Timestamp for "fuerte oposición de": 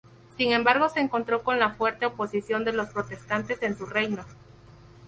1.75-2.73